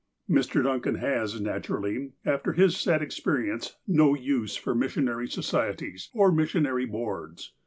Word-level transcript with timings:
Mr. 0.27 0.63
Duncan 0.63 0.95
has, 0.95 1.39
naturally, 1.39 2.13
after 2.25 2.53
his 2.53 2.75
sad 2.75 3.03
experience, 3.03 3.75
no 3.87 4.15
use 4.15 4.55
for 4.55 4.73
Missionary 4.73 5.27
Societies, 5.27 6.09
or 6.11 6.31
Missionary 6.31 6.87
Boards. 6.87 7.53